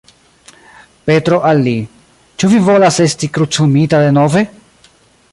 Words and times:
Petro 1.09 1.37
al 1.49 1.61
li: 1.67 1.73
"Ĉu 2.43 2.49
vi 2.53 2.61
volas 2.69 2.97
esti 3.05 3.29
krucumita 3.35 4.01
denove? 4.05 4.43